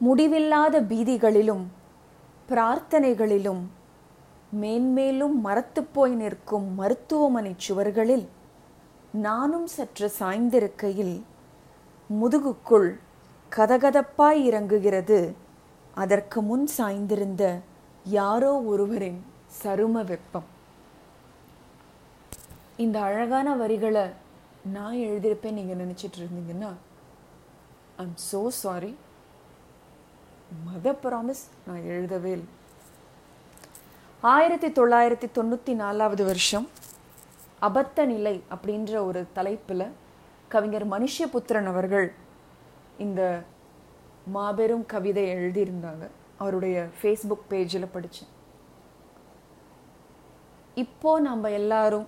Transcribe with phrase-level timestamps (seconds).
[0.00, 1.64] முடிவில்லாத பீதிகளிலும்
[2.48, 3.62] பிரார்த்தனைகளிலும்
[4.52, 8.26] மேன்மேலும் மரத்துப் போய் நிற்கும் மருத்துவமனை சுவர்களில்
[9.12, 11.22] நானும் சற்று சாய்ந்திருக்கையில்
[12.10, 12.98] முதுகுக்குள்
[13.52, 15.34] கதகதப்பாய் இறங்குகிறது.
[15.94, 17.60] அதற்கு முன் சாய்ந்திருந்த
[18.04, 19.24] யாரோ ஒருவரின்
[19.62, 20.44] சரும வெப்பம்.
[22.76, 24.04] இந்த அழகான வரிகளை
[24.72, 26.72] நான் எழுதியிருப்பேன் நீங்கள் நினச்சிட்டு இருந்தீங்கன்னா
[27.96, 28.92] I'm so sorry
[30.50, 32.50] mother promise நான் எழுதவே இல்லை.
[34.22, 36.66] ஆயிரத்தி தொள்ளாயிரத்தி தொண்ணூற்றி நாலாவது வருஷம்
[37.68, 39.86] அபத்த நிலை அப்படின்ற ஒரு தலைப்பில்
[40.48, 42.08] கவிஞர் மனுஷபுத்திரன் அவர்கள்
[42.98, 43.42] இந்த
[44.36, 46.04] மாபெரும் கவிதை எழுதியிருந்தாங்க.
[46.42, 48.32] அவருடைய ஃபேஸ்புக் பேஜில் படித்தேன்
[50.74, 52.06] இப்போ நம்ம எல்லாரும்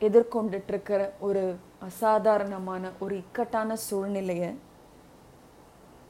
[0.00, 1.42] எதிர்கொண்டுட்டு இருக்கிற ஒரு
[1.88, 4.50] அசாதாரணமான ஒரு இக்கட்டான சூழ்நிலையை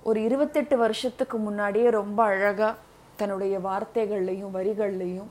[0.03, 2.79] ஒரு இருபத்தெட்டு வருஷத்துக்கு முன்னாடியே ரொம்ப அழகாக
[3.17, 5.27] தன்னுடைய வார்த்தைகள்லையும் வரிகள்லையும்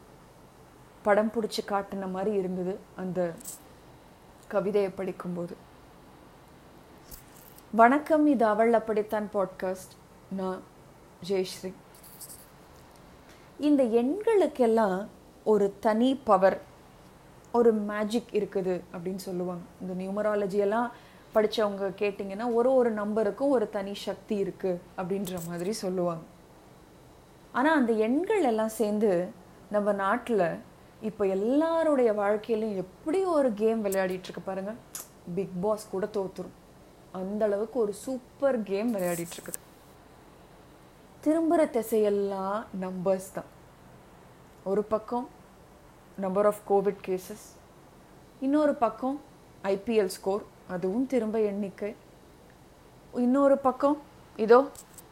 [1.02, 3.33] படம் பிடிச்சி காட்டின மாதிரி இருந்தது அந்த
[4.47, 5.55] கவிதையை படிக்கும்போது.
[7.71, 9.95] வணக்கம் இது அவள் அப்படித்தான் பாட்காஸ்ட்
[10.30, 10.61] நான்
[11.30, 11.73] ஜெயஸ்ரீ.
[13.59, 15.08] இந்த எண்களுக்கெல்லாம்
[15.43, 16.61] ஒரு தனி பவர்
[17.52, 19.63] ஒரு மேஜிக் இருக்குது அப்படின்னு சொல்லுவாங்க.
[19.81, 20.91] இந்த நியூமராலஜி எல்லாம்
[21.33, 26.23] படித்தவங்க கேட்டிங்கன்னா ஒரு ஒரு நம்பருக்கும் ஒரு தனி சக்தி இருக்குது அப்படின்ற மாதிரி சொல்லுவாங்க.
[27.58, 29.11] ஆனால் அந்த எண்கள் எல்லாம் சேர்ந்து
[29.75, 30.47] நம்ம நாட்டில்
[31.09, 34.80] இப்போ எல்லாருடைய வாழ்க்கையிலையும் எப்படி ஒரு கேம் விளையாடிட்டுருக்கு பாருங்கள்
[35.36, 36.58] பிக் பாஸ் கூட தோத்துரும்.
[37.19, 39.59] அந்த அளவுக்கு ஒரு சூப்பர் கேம் விளையாடிட்டுருக்குது
[41.25, 43.49] திரும்புகிற திசையெல்லாம் நம்பர்ஸ் தான்.
[44.71, 45.27] ஒரு பக்கம்
[46.23, 47.47] நம்பர் ஆஃப் கோவிட் கேசஸ்
[48.45, 49.17] இன்னொரு பக்கம்
[49.73, 51.91] ஐபிஎல் ஸ்கோர் அதுவும் திரும்ப எண்ணிக்கை.
[53.25, 53.97] இன்னொரு பக்கம்
[54.45, 54.59] இதோ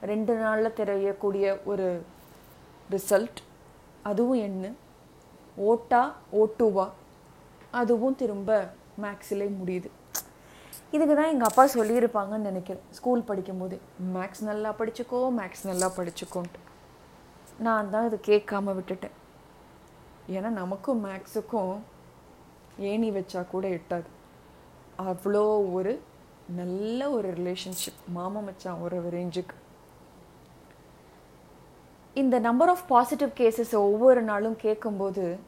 [0.09, 1.87] ரெண்டு நாளில் தெரியக்கூடிய ஒரு
[2.93, 3.39] ரிசல்ட்
[4.09, 4.69] அதுவும் எண்ணு.
[5.69, 6.01] ஓட்டா
[6.41, 6.85] ஓட்டுவா.
[7.79, 8.51] அதுவும் திரும்ப
[9.03, 9.89] மேக்ஸிலே முடியுது.
[10.95, 13.77] இதுக்கு தான் எங்கள் அப்பா சொல்லியிருப்பாங்கன்னு நினைக்கிறேன் ஸ்கூல் படிக்கும்போது.
[14.15, 16.61] மேக்ஸ் நல்லா படிச்சுக்கோ மேக்ஸ் நல்லா படிச்சுக்கோன்ட்டு.
[17.65, 19.15] நான் தான் இது கேட்காம விட்டுட்டேன்.
[20.35, 21.73] ஏன்னா நமக்கும் மேக்ஸுக்கும்
[22.91, 24.09] ஏணி வச்சா கூட எட்டாது.
[24.97, 26.01] அவ்வளோ ஒரு
[26.55, 29.55] நல்ல ஒரு ரிலேஷன்ஷிப் மாமா மச்சான் ஒரு ரேஞ்சுக்கு
[32.13, 35.39] இந்த நம்பர் ஆஃப் பாசிட்டிவ் கேசஸ் ஒவ்வொரு நாளும் கேட்கும்போது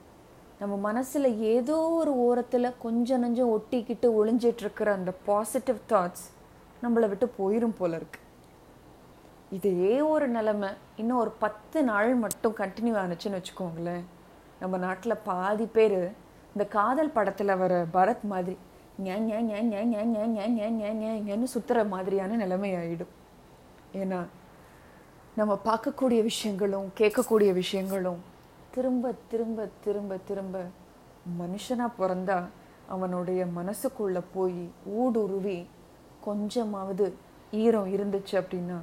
[0.59, 6.25] நம்ம மனசில் ஏதோ ஒரு ஓரத்தில் கொஞ்சம் நஞ்சம் ஒட்டிக்கிட்டு ஒளிஞ்சிட்ருக்கிற அந்த பாசிட்டிவ் தாட்ஸ்
[6.83, 8.19] நம்மளை விட்டு போயிடும் போல இருக்கு.
[9.49, 14.03] இதே ஒரு நிலைமை இன்னும் ஒரு பத்து நாள் மட்டும் கண்டினியூ ஆனுச்சுன்னு வச்சுக்கோங்களேன்.
[14.59, 16.01] நம்ம நாட்டில் பாதி பேர்
[16.53, 18.57] இந்த காதல் படத்தில் வர பரத் மாதிரி
[19.03, 23.17] ஞான்னு சுத்துற மாதிரியான நிலைமை ஆகிடும்
[23.93, 24.27] ஏன்னா
[25.35, 28.19] நம்ம பார்க்கக்கூடிய விஷயங்களும் கேட்கக்கூடிய விஷயங்களும்
[28.71, 30.65] திரும்ப திரும்ப திரும்ப திரும்ப
[31.37, 32.49] மனுஷனாக பிறந்தா
[32.87, 35.67] அவனுடைய மனசுக்குள்ளே போய் ஊடுருவி
[36.21, 37.17] கொஞ்சமாவது
[37.51, 38.81] ஈரம் இருந்துச்சு அப்படின்னா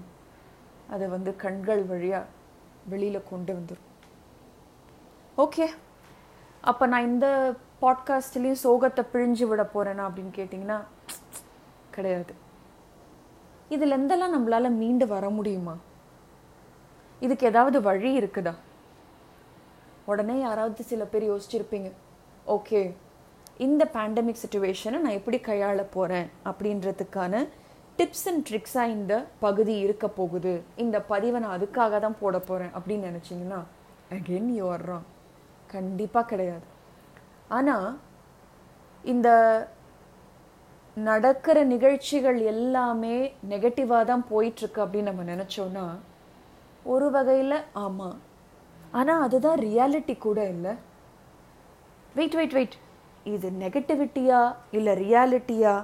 [0.90, 2.26] அதை வந்து கண்கள் வழியாக
[2.88, 3.84] வெளியில் கொண்டு வந்துடும்
[5.38, 5.68] ஓகே
[6.60, 10.80] அப்போ நான் இந்த பாட்காஸ்ட்லேயும் சோகத்தை பிழிஞ்சு விட போகிறேனா அப்படின்னு கேட்டிங்கன்னா
[11.90, 12.34] கிடையாது.
[13.68, 15.76] இதில் எந்தெல்லாம் நம்மளால் மீண்டு வர முடியுமா?
[17.20, 18.54] இதுக்கு ஏதாவது வழி இருக்குதா?
[20.06, 21.92] உடனே யாராவது சில பேர் யோசிச்சிருப்பீங்க
[22.46, 22.94] ஓகே
[23.58, 27.48] இந்த பேண்டமிக் சுச்சுவேஷனை நான் எப்படி கையாள போகிறேன் அப்படின்றதுக்கான
[27.98, 30.62] டிப்ஸ் அண்ட் ட்ரிக்ஸாக இந்த பகுதி இருக்க போகுது.
[30.76, 33.60] இந்த பதிவை நான் அதுக்காக தான் போட போகிறேன் அப்படின்னு நினச்சிங்கன்னா
[34.10, 34.72] அகெயின் யூ
[35.66, 36.74] கண்டிப்பாக கிடையாது.
[37.50, 37.88] ஆனால்
[39.04, 39.28] இந்த
[40.96, 43.16] நடக்கிற நிகழ்ச்சிகள் எல்லாமே
[43.50, 45.86] நெகட்டிவாக தான் போயிட்டுருக்கு அப்படின்னு நம்ம நினச்சோன்னா
[46.84, 48.16] ஒரு வகையில் ஆமாம்
[48.92, 50.72] ஆனால் அதுதான் ரியாலிட்டி கூட இல்லை.
[52.14, 52.76] வெயிட் வெயிட் வெயிட்
[53.26, 54.40] இது நெகட்டிவிட்டியா
[54.70, 55.74] இல்லை ரியாலிட்டியா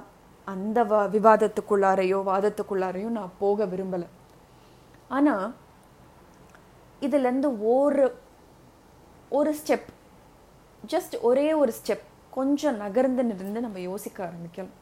[0.47, 4.07] அந்த வ விவாதத்துக்குள்ளாரையோ வாதத்துக்குள்ளாரையோ நான் போக விரும்பலை.
[5.09, 5.45] ஆனால்
[7.01, 8.05] இதுலேருந்து ஒரு
[9.31, 9.89] ஒரு ஸ்டெப்
[10.89, 14.79] ஜஸ்ட் ஒரே ஒரு ஸ்டெப் கொஞ்சம் நகர்ந்து நின்று நம்ம யோசிக்க ஆரம்பிக்கணும்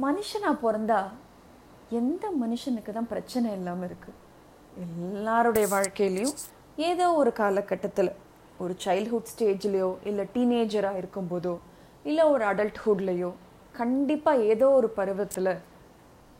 [0.00, 1.10] மனுஷனா பிறந்தா
[1.90, 4.14] எந்த மனுஷனுக்கு தான் பிரச்சனை இல்லாமல் இருக்குது
[4.78, 6.34] எல்லாருடைய வாழ்க்கையிலையும்
[6.76, 8.12] ஏதோ ஒரு காலகட்டத்தில்
[8.58, 11.60] ஒரு சைல்ட்ஹுட் ஸ்டேஜ்லேயோ இல்லை டீனேஜராக இருக்கும்போதோ
[12.04, 13.34] இல்லை ஒரு அடல்ட்ஹுட்லேயோ
[13.72, 15.60] கண்டிப்பாக ஏதோ ஒரு பருவத்தில்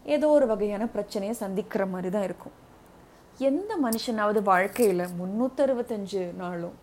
[0.04, 2.52] ஏதோ ஒரு வகையான பிரச்சனையை சந்திக்கிற மாதிரி தான் இருக்கும்.
[3.38, 6.74] எந்த மனுஷனாவது வாழ்க்கையில் முந்நூற்றறுபத்தஞ்சு நாளும்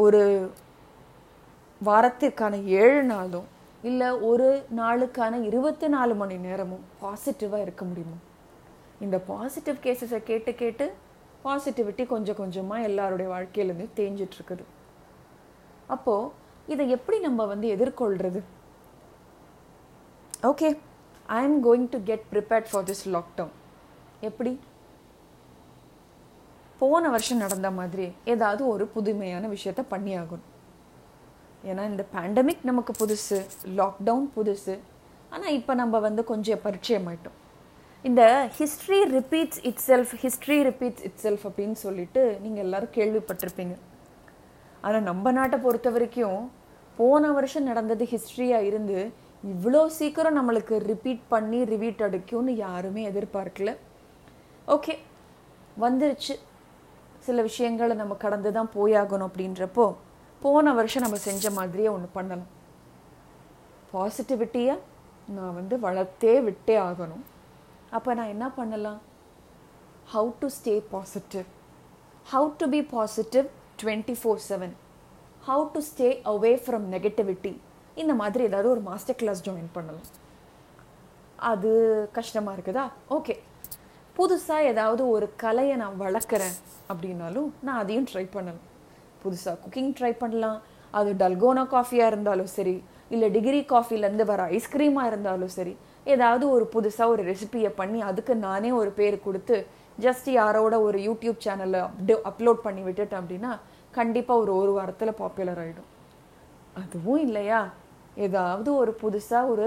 [0.00, 0.20] ஒரு
[1.80, 3.46] வாரத்திற்கான ஏழு நாளும்
[3.82, 8.18] இல்லை ஒரு நாளுக்கான இருபத்தி நாலு மணி நேரமும் பாசிட்டிவாக இருக்க முடியுமா?
[9.00, 10.86] இந்த பாசிட்டிவ் கேசஸை கேட்டு கேட்டு
[11.44, 14.64] பாசிட்டிவிட்டி கொஞ்சம் கொஞ்சமாக எல்லாருடைய வாழ்க்கையிலேருந்து தேஞ்சிட்ருக்குது
[15.88, 16.32] அப்போது
[16.68, 18.40] இதை எப்படி நம்ம வந்து எதிர்கொள்கிறது
[20.46, 20.68] okay
[21.28, 23.54] I am going to get prepared for this lockdown
[24.20, 24.52] எப்படி?
[26.80, 30.48] போன வருஷம் நடந்த மாதிரி ஏதாவது ஒரு புதுமையான விஷயத்த பண்ணி ஆகணும்
[31.70, 33.38] ஏன்னா இந்த பேண்டமிக் நமக்கு புதுசு
[33.80, 34.74] லாக்டவுன் புதுசு.
[35.34, 37.36] ஆனால் இப்போ நம்ம வந்து கொஞ்சம் பரிச்சயம் ஆயிட்டோம்
[38.08, 38.22] இந்த
[38.58, 43.74] history repeats itself history repeats itself அப்படின்னு சொல்லிட்டு நீங்கள் எல்லாரும் கேள்விப்பட்டிருப்பீங்க.
[44.86, 46.40] ஆனால் நம்ம நாட்டை பொறுத்த வரைக்கும்
[46.98, 48.98] போன வருஷம் நடந்தது ஹிஸ்ட்ரியாக இருந்து
[49.54, 53.72] இவ்வளோ சீக்கிரம் நம்மளுக்கு ரிப்பீட் பண்ணி ரிவீட் அடிக்கும்னு யாருமே எதிர்பார்க்கல.
[54.76, 54.94] ஓகே
[55.84, 56.34] வந்துருச்சு.
[57.26, 59.86] சில விஷயங்களை நம்ம கடந்து தான் போயாகணும் அப்படின்றப்போ
[60.42, 62.50] போன வருஷம் நம்ம செஞ்ச மாதிரியே ஒன்று பண்ணலாம்
[63.92, 64.74] பாசிட்டிவிட்டியை
[65.36, 67.24] நான் வந்து வளர்த்தே விட்டே ஆகணும்.
[67.96, 69.00] அப்போ நான் என்ன பண்ணலாம்?
[70.12, 71.48] How to stay positive
[72.32, 73.46] how to be positive
[73.82, 74.74] twenty four seven
[75.48, 77.52] how to stay away from negativity
[78.02, 80.08] இந்த மாதிரி ஏதாவது ஒரு மாஸ்டர் கிளாஸ் ஜாயின் பண்ணலாம்.
[81.50, 81.70] அது
[82.18, 82.84] கஷ்டமாக இருக்குதா?
[83.16, 83.34] ஓகே
[84.16, 86.56] புதுசாக ஏதாவது ஒரு கலையை நான் வளர்க்குறேன்
[86.90, 88.66] அப்படின்னாலும் நான் அதையும் ட்ரை பண்ணலாம்
[89.24, 90.58] புதுசாக குக்கிங் ட்ரை பண்ணலாம்.
[90.98, 97.08] அது டல்கோனா காஃபியாக இருந்தாலும் சரி இல்லை டிகிரி காஃபிலேருந்து வர ஐஸ்கிரீமாக இருந்தாலும் சரி ஏதாவது ஒரு புதுசாக
[97.08, 99.66] ஒரு ரெசிபியை பண்ணி அதுக்கு நானே ஒரு பேர் கொடுத்து
[100.00, 103.52] ஜஸ்ட் யாரோட ஒரு யூடியூப் சேனலில் அப்டே அப்லோட் பண்ணி விட்டுட்டேன் அப்படின்னா
[103.90, 105.88] கண்டிப்பாக ஒரு ஒரு வாரத்தில் பாப்புலர் ஆகிடும்
[106.74, 107.60] அதுவும் இல்லையா?
[108.16, 109.66] ஏதாவது ஒரு புதுசாக ஒரு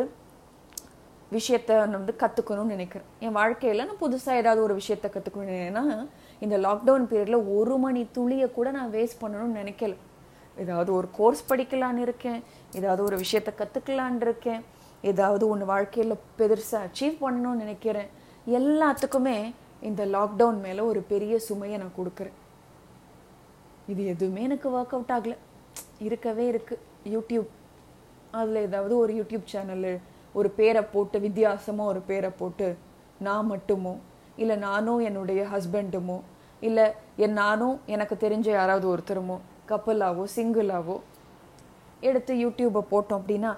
[1.39, 3.07] விஷயத்த நான் வந்து கற்றுக்கணும்னு நினைக்கிறேன்.
[3.19, 5.83] என் வாழ்க்கையில் நான் புதுசாக ஏதாவது ஒரு விஷயத்த கற்றுக்கணும் ஏன்னா
[6.39, 9.95] இந்த லாக்டவுன் பீரியடில் ஒரு மணி துளியை கூட நான் வேஸ்ட் பண்ணணும்னு நினைக்கல.
[10.57, 12.44] ஏதாவது ஒரு கோர்ஸ் படிக்கலான்னு இருக்கேன்
[12.75, 14.62] ஏதாவது ஒரு விஷயத்த கற்றுக்கலான் இருக்கேன்
[15.01, 18.09] ஏதாவது ஒன்று வாழ்க்கையில் பெருசாக அச்சீவ் பண்ணணும்னு நினைக்கிறேன்.
[18.47, 22.38] எல்லாத்துக்குமே இந்த லாக்டவுன் மேலே ஒரு பெரிய சுமையை நான் கொடுக்குறேன்.
[23.88, 25.38] இது எதுவுமே எனக்கு ஒர்க் அவுட் ஆகலை.
[26.00, 27.50] இருக்கவே இருக்குது யூடியூப்
[28.31, 30.00] அதில் ஏதாவது ஒரு யூடியூப் சேனலு
[30.33, 32.68] ஒரு பேரை போட்டு வித்தியாசமாக ஒரு பேரை போட்டு
[33.27, 33.94] நான் மட்டுமோ?
[34.41, 36.18] இல்லை நானும் என்னுடைய ஹஸ்பண்டுமோ
[36.68, 36.85] இல்லை
[37.24, 39.38] என் நானும் எனக்கு தெரிஞ்ச யாராவது ஒருத்தருமோ?
[39.71, 40.95] கப்பலாவோ சிங்கிளாவோ
[42.09, 43.51] எடுத்து யூடியூப்பை போட்டோம் அப்படின்னா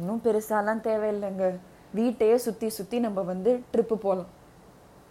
[0.00, 1.46] ஒன்றும் பெருசாலாம் தேவையில்லைங்க.
[1.98, 4.32] வீட்டையே சுற்றி சுற்றி நம்ம வந்து ட்ரிப்பு போகலாம்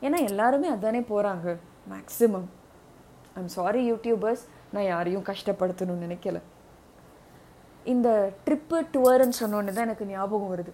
[0.06, 1.48] ஏன்னா எல்லாருமே அதானே போகிறாங்க
[1.94, 2.48] மேக்ஸிமம்
[3.40, 4.44] ஐம் சாரி யூடியூபர்ஸ்
[4.74, 6.38] நான் யாரையும் கஷ்டப்படுத்தணும்னு நினைக்கல.
[7.94, 8.10] இந்த
[8.46, 10.72] ட்ரிப்பு டூர்னு சொன்னோன்னு தான் எனக்கு ஞாபகம் வருது.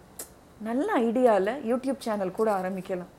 [0.67, 3.11] நல்ல ஐடியாவில் யூடியூப் சேனல் கூட ஆரம்பிக்கலாம்.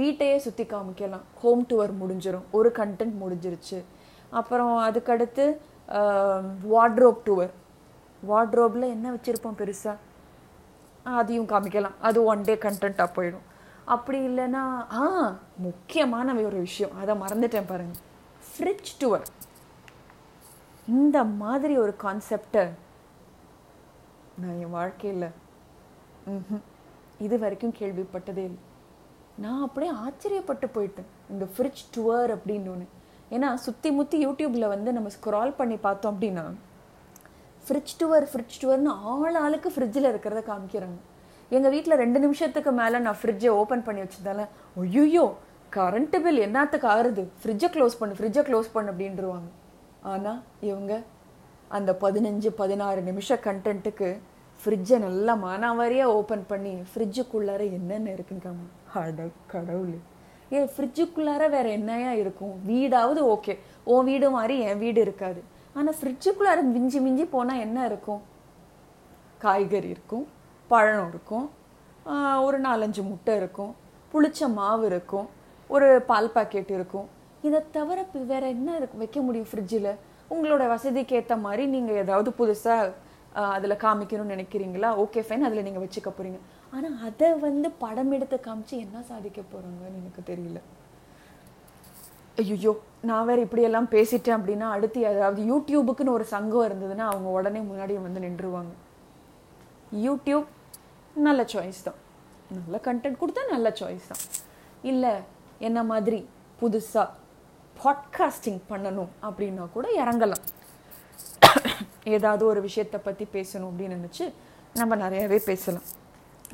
[0.00, 1.24] வீட்டையே சுற்றி காமிக்கலாம்.
[1.40, 3.78] ஹோம் டூர் முடிஞ்சிடும் ஒரு கண்டென்ட் முடிஞ்சிருச்சு.
[4.38, 5.44] அப்புறம் அதுக்கடுத்து
[6.74, 7.50] வார்ட்ரோப் டூர்
[8.30, 9.96] வார்ட்ரோப்பில் என்ன வச்சுருப்போம் பெருசாக
[11.18, 11.96] அதையும் காமிக்கலாம்.
[12.08, 13.46] அது ஒன் டே கண்டென்ட்டாக போயிடும்.
[13.94, 14.62] அப்படி இல்லைன்னா
[15.00, 15.04] ஆ
[15.66, 16.96] முக்கியமான ஒரு விஷயம்.
[17.00, 18.02] அதை மறந்துட்டேன் பாருங்கள்
[18.48, 19.24] ஃப்ரிட்ஜ் டூர்
[20.96, 22.64] இந்த மாதிரி ஒரு கான்செப்டை
[24.40, 25.28] நான் என் வாழ்க்கையில்
[27.26, 28.62] இது வரைக்கும் கேள்விப்பட்டதே இல்லை.
[29.44, 31.10] நான் அப்படியே ஆச்சரியப்பட்டு போயிட்டேன்.
[31.32, 32.86] இந்த ஃப்ரிட்ஜ் டுவர் அப்படின்னு ஒன்று
[33.36, 36.44] ஏன்னா சுற்றி முற்றி யூடியூப்பில் வந்து நம்ம ஸ்க்ரால் பண்ணி பார்த்தோம் அப்படின்னா
[37.66, 40.98] ஃப்ரிட்ஜ் டுவர் ஃப்ரிட்ஜ் டுவர்னு ஆள் ஆளுக்கு ஃப்ரிட்ஜில் இருக்கிறத காமிக்கிறாங்க.
[41.56, 44.40] எங்கள் வீட்டில் ரெண்டு நிமிஷத்துக்கு மேலே நான் ஃப்ரிட்ஜை ஓப்பன் பண்ணி வச்சதால
[44.82, 45.26] ஒய்யோ
[45.76, 47.24] கரண்ட்டு பில் என்னத்துக்கு ஆறுது?
[47.40, 49.48] ஃப்ரிட்ஜை க்ளோஸ் பண்ணு ஃப்ரிட்ஜை க்ளோஸ் பண்ணு அப்படின்றவாங்க
[50.12, 50.92] ஆனால் இவங்க
[51.78, 54.08] அந்த பதினஞ்சு பதினாறு நிமிஷம் கண்டென்ட்டுக்கு
[54.62, 58.64] ஃப்ரிட்ஜை நல்லா மானாவாரியாக ஓப்பன் பண்ணி ஃப்ரிட்ஜுக்குள்ளார என்னென்ன இருக்குங்காம
[59.00, 59.92] அட கடவுள்.
[60.54, 62.54] ஏ ஃப்ரிட்ஜுக்குள்ளார வேற என்னையா இருக்கும்?
[62.70, 63.54] வீடாவது ஓகே
[63.92, 65.40] உன் வீடு மாதிரி என் வீடு இருக்காது.
[65.76, 68.20] ஆனால் ஃப்ரிட்ஜுக்குள்ளார மிஞ்சி மிஞ்சி போனால் என்ன இருக்கும்?
[69.44, 70.26] காய்கறி இருக்கும்
[70.70, 71.46] பழம் இருக்கும்
[72.46, 73.72] ஒரு நாலஞ்சு முட்டை இருக்கும்
[74.12, 75.26] புளிச்ச மாவு இருக்கும்
[75.74, 77.08] ஒரு பால் பாக்கெட் இருக்கும்.
[77.46, 77.98] இதை தவிர
[78.32, 78.96] வேற என்ன இருக்கு?
[79.02, 79.92] வைக்க முடியும் ஃப்ரிட்ஜில்
[80.34, 82.94] உங்களோட வசதிக்கு ஏற்ற மாதிரி நீங்கள் ஏதாவது புதுசாக
[83.54, 84.90] அதில் காமிக்கணும்னு நினைக்கிறீங்களா?
[85.04, 86.38] ஓகே ஃபைன் அதில் நீங்கள் வச்சுக்க போகிறீங்க
[86.76, 90.60] ஆனால் அதை வந்து படம் எடுத்து காமிச்சு என்ன சாதிக்க போகிறாங்கன்னு எனக்கு தெரியல.
[92.42, 92.72] ஐயோ
[93.08, 98.20] நான் வேறு இப்படியெல்லாம் பேசிட்டேன் அப்படின்னா அடுத்து அதாவது யூடியூபுக்குன்னு ஒரு சங்கம் இருந்ததுன்னா அவங்க உடனே முன்னாடி வந்து
[98.26, 98.74] நின்றுவாங்க
[100.06, 100.46] யூடியூப்
[101.26, 101.98] நல்ல சாய்ஸ் தான்.
[102.58, 104.22] நல்ல கண்டென்ட் கொடுத்தா நல்ல சாய்ஸ் தான்.
[104.90, 105.14] இல்லை
[105.68, 106.20] என்ன மாதிரி
[106.60, 107.08] புதுசாக
[107.82, 110.44] பாட்காஸ்டிங் பண்ணணும் அப்படின்னா கூட இறங்கலாம்.
[112.08, 114.26] ஏதாவது ஒரு விஷயத்தை பற்றி பேசணும் அப்படின்னு நினச்சி
[114.74, 115.86] நம்ம நிறையவே பேசலாம்.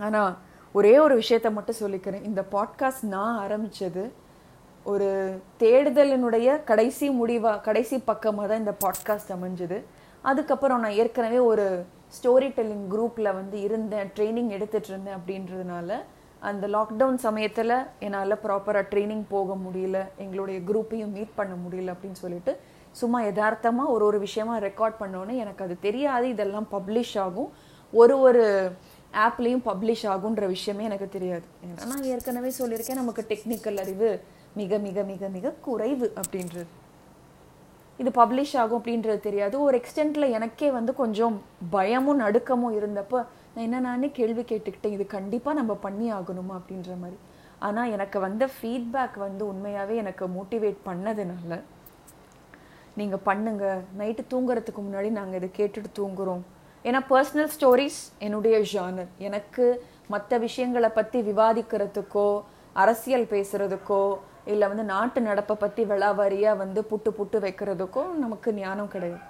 [0.00, 0.32] ஆனால்
[0.74, 2.24] ஒரே ஒரு விஷயத்த மட்டும் சொல்லிக்கிறேன்.
[2.24, 4.04] இந்த பாட்காஸ்ட் நான் ஆரம்பித்தது
[4.86, 5.08] ஒரு
[5.60, 9.78] தேடுதலினுடைய கடைசி முடிவாக கடைசி பக்கமாக தான் இந்த பாட்காஸ்ட் அமைஞ்சது.
[10.24, 11.66] அதுக்கப்புறம் நான் ஏற்கனவே ஒரு
[12.16, 15.98] ஸ்டோரி டெல்லிங் குரூப்பில் வந்து இருந்தேன் ட்ரைனிங் எடுத்துகிட்டு இருந்தேன் அப்படின்றதுனால
[16.42, 22.52] அந்த லாக்டவுன் சமயத்தில் என்னால் ப்ராப்பராக ட்ரைனிங் போக முடியல எங்களுடைய குரூப்பையும் மீட் பண்ண முடியல அப்படின்னு சொல்லிட்டு
[23.00, 27.50] சும்மா யதார்த்தமாக ஒரு ஒரு விஷயமா ரெக்கார்ட் பண்ணோன்னே எனக்கு அது தெரியாது இதெல்லாம் பப்ளிஷ் ஆகும்.
[27.92, 28.44] ஒரு ஒரு
[29.26, 31.44] ஆப்லேயும் பப்ளிஷ் ஆகுன்ற விஷயமே எனக்கு தெரியாது.
[31.64, 34.08] ஏன்னா நான் ஏற்கனவே சொல்லியிருக்கேன் நமக்கு டெக்னிக்கல் அறிவு
[34.60, 36.70] மிக மிக மிக மிக குறைவு அப்படின்றது.
[38.02, 39.56] இது பப்ளிஷ் ஆகும் அப்படின்றது தெரியாது.
[39.66, 41.36] ஒரு எக்ஸ்டென்ட்ல எனக்கே வந்து கொஞ்சம்
[41.76, 43.14] பயமும் நடுக்கமும் இருந்தப்ப
[43.52, 47.18] நான் என்ன நானே கேள்வி கேட்டுக்கிட்டேன் இது கண்டிப்பாக நம்ம பண்ணி ஆகணுமா அப்படின்ற மாதிரி.
[47.66, 51.60] ஆனால் எனக்கு வந்த ஃபீட்பேக் வந்து உண்மையாகவே எனக்கு மோட்டிவேட் பண்ணதுனால
[53.00, 53.64] நீங்கள் பண்ணுங்க.
[54.00, 56.42] நைட்டு தூங்குறதுக்கு முன்னாடி நாங்கள் இதை கேட்டுட்டு தூங்குறோம்.
[56.84, 59.66] ஏன்னா பர்சனல் ஸ்டோரிஸ் என்னுடைய ஜானர் எனக்கு
[60.14, 62.28] மற்ற விஷயங்களை பற்றி விவாதிக்கிறதுக்கோ
[62.82, 64.02] அரசியல் பேசுறதுக்கோ
[64.52, 69.22] இல்லை வந்து நாட்டு நடப்பை பற்றி விளாவாரியா வந்து புட்டு புட்டு வைக்கிறதுக்கோ நமக்கு ஞானம் கிடையாது.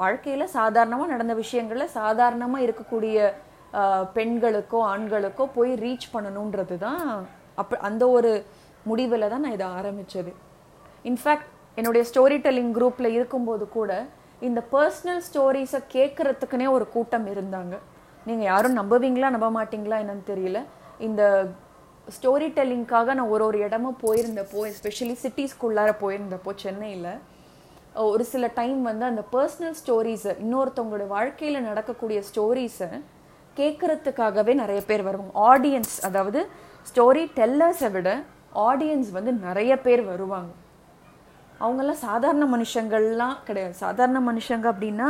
[0.00, 3.16] வாழ்க்கையில் சாதாரணமாக நடந்த விஷயங்களில் சாதாரணமாக இருக்கக்கூடிய
[4.16, 7.04] பெண்களுக்கோ ஆண்களுக்கோ போய் ரீச் பண்ணணுன்றது தான்
[7.62, 8.32] அப்ப அந்த ஒரு
[8.90, 10.32] முடிவில் தான் நான் இதை ஆரம்பித்தது
[11.10, 13.90] இன்ஃபேக்ட் என்னுடைய ஸ்டோரி டெல்லிங் குரூப்பில் இருக்கும்போது கூட
[14.48, 17.74] இந்த பர்சனல் ஸ்டோரிஸை கேட்குறதுக்குனே ஒரு கூட்டம் இருந்தாங்க.
[18.28, 20.58] நீங்கள் யாரும் நம்புவீங்களா நம்ப மாட்டீங்களா என்னன்னு தெரியல.
[21.06, 21.22] இந்த
[22.16, 27.12] ஸ்டோரி டெல்லிங்காக நான் ஒரு ஒரு இடமும் போயிருந்தப்போ எஸ்பெஷலி சிட்டிஸ்குள்ளார போயிருந்தப்போ சென்னையில்
[28.10, 32.88] ஒரு சில டைம் வந்து அந்த பர்சனல் ஸ்டோரிஸை இன்னொருத்தவங்களோட வாழ்க்கையில் நடக்கக்கூடிய ஸ்டோரிஸை
[33.56, 35.32] கேட்குறதுக்காகவே நிறைய பேர் வருவாங்க.
[35.50, 36.42] ஆடியன்ஸ் அதாவது
[36.90, 38.10] ஸ்டோரி டெல்லர்ஸை விட
[38.68, 40.50] ஆடியன்ஸ் வந்து நிறைய பேர் வருவாங்க.
[41.62, 43.74] அவங்கெல்லாம் சாதாரண மனுஷங்கள்லாம் கிடையாது.
[43.84, 45.08] சாதாரண மனுஷங்க அப்படின்னா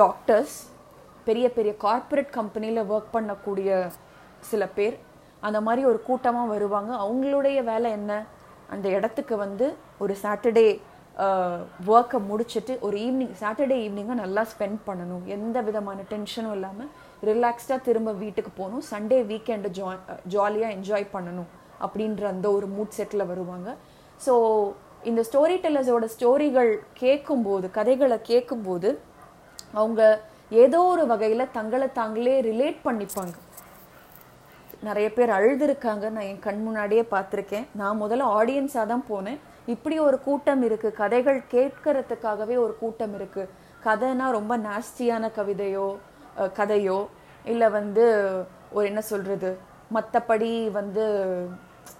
[0.00, 0.56] டாக்டர்ஸ்
[1.28, 3.70] பெரிய பெரிய கார்ப்பரேட் கம்பெனியில் ஒர்க் பண்ணக்கூடிய
[4.50, 4.96] சில பேர்.
[5.46, 6.92] அந்த மாதிரி ஒரு கூட்டமாக வருவாங்க.
[7.04, 8.12] அவங்களுடைய வேலை என்ன?
[8.74, 9.66] அந்த இடத்துக்கு வந்து
[10.04, 10.68] ஒரு சாட்டர்டே
[11.94, 15.24] ஒர்க்கை முடிச்சுட்டு ஒரு ஈவினிங் சாட்டர்டே ஈவினிங்கை நல்லா ஸ்பெண்ட் பண்ணணும்.
[15.36, 16.90] எந்த விதமான டென்ஷனும் இல்லாமல்
[17.28, 18.84] ரிலாக்ஸ்டாக திரும்ப வீட்டுக்கு போகணும்.
[18.90, 19.88] சண்டே வீக்கெண்டு ஜா
[20.34, 21.48] ஜாலியாக என்ஜாய் பண்ணணும்
[21.84, 23.68] அப்படின்ற அந்த ஒரு மூட் செட்டில் வருவாங்க.
[24.26, 24.34] ஸோ
[25.10, 26.70] இந்த ஸ்டோரி டெல்லர்ஸோட ஸ்டோரிகள்
[27.02, 28.90] கேட்கும்போது கதைகளை கேட்கும்போது
[29.80, 30.02] அவங்க
[30.62, 33.34] ஏதோ ஒரு வகையில் தங்களை தாங்களே ரிலேட் பண்ணிப்பாங்க.
[34.86, 36.04] நிறைய பேர் அழுதுருக்காங்க.
[36.14, 37.66] நான் என் கண் முன்னாடியே பார்த்துருக்கேன்.
[37.80, 39.40] நான் முதல்ல ஆடியன்ஸாக தான் போனேன்.
[39.74, 43.50] இப்படி ஒரு கூட்டம் இருக்குது கதைகள் கேட்கறதுக்காகவே ஒரு கூட்டம் இருக்குது
[43.86, 45.88] கதைனா ரொம்ப நாஸ்டியான கவிதையோ
[46.58, 46.98] கதையோ
[47.44, 48.04] இல்லை வந்து
[48.76, 49.50] ஒரு என்ன சொல்கிறது
[49.96, 51.04] மற்றபடி வந்து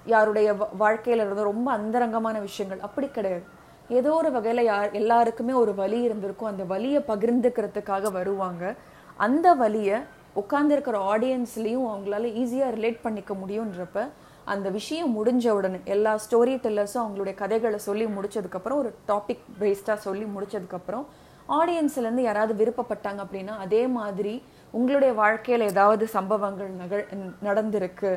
[0.07, 3.45] யாருடைய வாழ்க்கையில இருந்து ரொம்ப அந்தரங்கமான விஷயங்கள் அப்படி கிடையாது.
[3.88, 6.49] ஏதோ ஒரு வகையில யார் எல்லாருக்குமே ஒரு வலி இருந்திருக்கும்.
[6.49, 8.75] அந்த வலியை பகிர்ந்துக்கிறதுக்காக வருவாங்க.
[9.16, 9.99] அந்த வலியை
[10.37, 14.09] உட்கார்ந்துருக்கிற ஆடியன்ஸ்லேயும் அவங்களால ஈஸியாக ரிலேட் பண்ணிக்க முடியுன்றப்ப
[14.45, 20.26] அந்த விஷயம் முடிஞ்ச உடனே எல்லா ஸ்டோரி டெல்லர்ஸும் அவங்களுடைய கதைகளை சொல்லி முடிச்சதுக்கப்புறம் ஒரு டாபிக் பேஸ்டாக சொல்லி
[20.37, 21.04] முடிச்சதுக்கப்புறம்
[21.49, 27.07] ஆடியன்ஸ்லேருந்து யாராவது விருப்பப்பட்டாங்க அப்படின்னா அதே மாதிரி உங்களுடைய வாழ்க்கையில் ஏதாவது சம்பவங்கள் நகழ்
[27.45, 28.12] நடந்திருக்கு.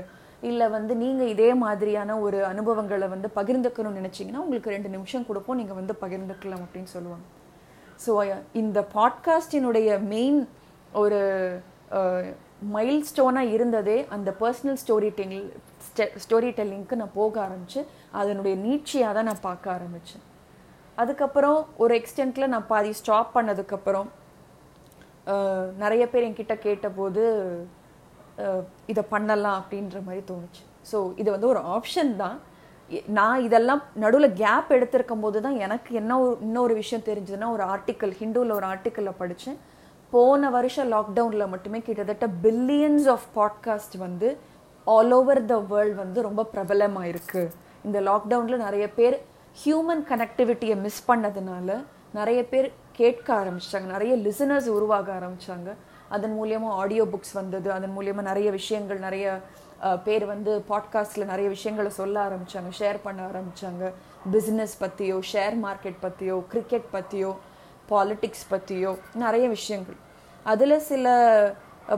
[0.50, 5.60] இல்லை வந்து நீங்கள் இதே மாதிரியான ஒரு அனுபவங்களை வந்து பகிர்ந்துக்கணும்னு நினச்சிங்கன்னா உங்களுக்கு ரெண்டு நிமிஷம் கொடுப்போம்.
[5.62, 7.26] நீங்கள் வந்து பகிர்ந்துக்கலாம் அப்படின்னு சொல்லுவாங்க.
[8.06, 10.40] ஸோ uh, இந்த பாட்காஸ்டினுடைய மெயின்
[10.94, 11.20] ஒரு
[11.98, 12.24] uh,
[12.74, 17.82] மைல் ஸ்டோனாக இருந்ததே அந்த பர்சனல் ஸ்டோரி டெல் ஸ்டோரி டெல்லிங்க்கு நான் போக ஆரம்பிச்சு
[18.12, 20.26] அதனுடைய நீட்சியாக தான் நான் பார்க்க ஆரம்பித்தேன்
[20.98, 24.10] அதுக்கப்புறம் ஒரு எக்ஸ்டென்ட்டில் நான் பாதி ஸ்டாப் பண்ணதுக்கப்புறம்
[25.28, 27.24] uh, நிறைய பேர் என்கிட்ட கேட்டபோது
[28.92, 30.64] இதை பண்ணலாம் அப்படின்ற மாதிரி தோணுச்சு.
[30.92, 32.38] ஸோ இது வந்து ஒரு ஆப்ஷன் தான்.
[33.18, 38.14] நான் இதெல்லாம் நடுவில் கேப் எடுத்திருக்கும் போது தான் எனக்கு என்ன ஒரு இன்னொரு விஷயம் தெரிஞ்சதுன்னா ஒரு ஆர்டிக்கல்
[38.22, 39.60] ஹிந்துவில் ஒரு ஆர்டிக்கலில் படித்தேன்
[40.14, 44.30] போன வருஷம் லாக்டவுனில் மட்டுமே கிட்டத்தட்ட பில்லியன்ஸ் ஆஃப் பாட்காஸ்ட் வந்து
[44.88, 47.54] ஆல் ஓவர் த வேர்ல்ட் வந்து ரொம்ப பிரபலமாக இருக்குது
[47.88, 49.16] இந்த லாக்டவுனில் நிறைய பேர்
[49.64, 51.70] ஹியூமன் கனெக்டிவிட்டியை மிஸ் பண்ணதுனால
[52.20, 52.68] நிறைய பேர்
[53.00, 53.88] கேட்க ஆரம்பிச்சிட்டாங்க.
[53.96, 55.70] நிறைய லிசனர்ஸ் உருவாக ஆரம்பித்தாங்க
[56.16, 57.68] அதன் மூலியமாக ஆடியோ புக்ஸ் வந்தது.
[57.78, 59.26] அதன் மூலியமாக நிறைய விஷயங்கள் நிறைய
[60.06, 63.84] பேர் வந்து பாட்காஸ்ட்டில் நிறைய விஷயங்களை சொல்ல ஆரம்பிச்சாங்க ஷேர் பண்ண ஆரம்பிச்சாங்க.
[64.34, 67.32] பிஸ்னஸ் பற்றியோ ஷேர் மார்க்கெட் பற்றியோ கிரிக்கெட் பற்றியோ
[67.92, 68.92] பாலிட்டிக்ஸ் பற்றியோ
[69.24, 69.98] நிறைய விஷயங்கள்.
[70.54, 71.06] அதில் சில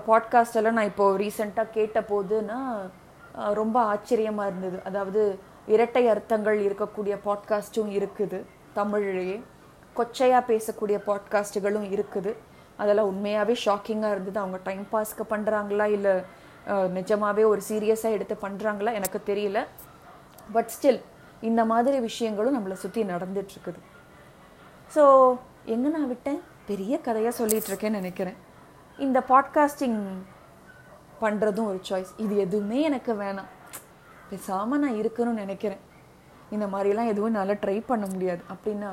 [0.09, 2.59] பாட்காஸ்டெல்லாம் நான் இப்போது ரீசெண்டாக கேட்ட போதுன்னா
[3.59, 4.77] ரொம்ப ஆச்சரியமாக இருந்தது.
[4.89, 5.21] அதாவது
[5.73, 8.39] இரட்டை அர்த்தங்கள் இருக்கக்கூடிய பாட்காஸ்ட்டும் இருக்குது
[8.79, 9.37] தமிழ்லேயே.
[9.97, 12.31] கொச்சையாக பேசக்கூடிய பாட்காஸ்ட்டுகளும் இருக்குது.
[12.81, 14.37] அதெல்லாம் உண்மையாகவே ஷாக்கிங்காக இருந்தது.
[14.43, 16.13] அவங்க டைம் பாஸ்க்கு பண்ணுறாங்களா இல்லை
[16.97, 19.59] நிஜமாகவே ஒரு சீரியஸாக எடுத்து பண்ணுறாங்களா எனக்கு தெரியல.
[20.55, 21.01] பட் ஸ்டில்
[21.49, 23.81] இந்த மாதிரி விஷயங்களும் நம்மளை சுற்றி நடந்துட்டுருக்குது
[24.95, 25.03] ஸோ
[25.73, 26.39] எங்கே நான் விட்டேன்?
[26.69, 28.37] பெரிய கதையாக சொல்லிகிட்ருக்கேன்னு நினைக்கிறேன்.
[29.05, 29.99] இந்த பாட்காஸ்டிங்
[31.23, 33.51] பண்ணுறதும் ஒரு சாய்ஸ் இது எதுவுமே எனக்கு வேணாம்.
[34.29, 35.81] பேசாமல் நான் இருக்கணும்னு நினைக்கிறேன்.
[36.55, 38.41] இந்த மாதிரிலாம் எதுவும் என்னால் ட்ரை பண்ண முடியாது.
[38.53, 38.91] அப்படின்னா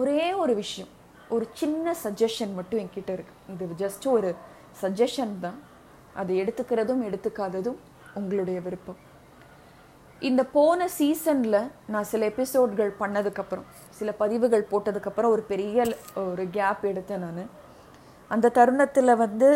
[0.00, 0.92] ஒரே ஒரு விஷயம்.
[1.34, 3.34] ஒரு சின்ன சஜஷன் மட்டும் என்கிட்ட இருக்கு.
[3.52, 4.30] இது ஜஸ்ட் ஒரு
[4.82, 5.58] சஜஷன் தான்.
[6.20, 7.78] அதை எடுத்துக்கிறதும் எடுத்துக்காததும்
[8.20, 9.00] உங்களுடைய விருப்பம்.
[10.28, 11.58] இந்த போன சீசனில்
[11.92, 13.66] நான் சில எபிசோட்கள் பண்ணதுக்கப்புறம்
[13.98, 15.84] சில பதிவுகள் போட்டதுக்கப்புறம் ஒரு பெரிய
[16.30, 17.42] ஒரு கேப் எடுத்தேன் நான்.
[18.34, 19.48] அந்த தருணத்தில் வந்து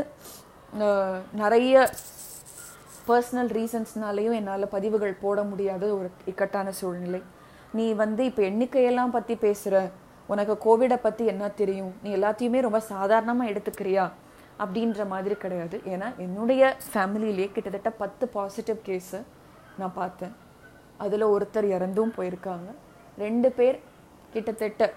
[1.43, 1.75] நிறைய
[3.09, 7.21] பர்சனல் ரீசன்ஸ்னாலேயும் என்னால் பதிவுகள் போட முடியாத ஒரு இக்கட்டான சூழ்நிலை.
[7.79, 9.77] நீ வந்து இப்போ எண்ணிக்கையெல்லாம் பற்றி பேசுகிற
[10.33, 11.93] உனக்கு கோவிடை பற்றி என்ன தெரியும்?
[12.03, 14.05] நீ எல்லாத்தையுமே ரொம்ப சாதாரணமாக எடுத்துக்கிறியா?
[14.63, 15.77] அப்படின்ற மாதிரி கிடையாது.
[15.93, 19.21] ஏன்னா என்னுடைய ஃபேமிலியிலே கிட்டத்தட்ட பத்து பாசிட்டிவ் கேஸை
[19.79, 20.35] நான் பார்த்தேன்.
[21.05, 22.69] அதில் ஒருத்தர் இறந்தும் போயிருக்காங்க.
[23.25, 23.79] ரெண்டு பேர்
[24.35, 24.93] கிட்டத்தட்ட